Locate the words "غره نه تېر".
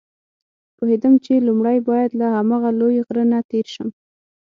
3.07-3.65